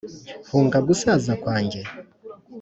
[0.49, 1.79] hunga gusaza kwanjye?